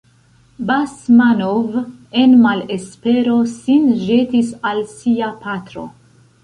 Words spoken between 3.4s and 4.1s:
sin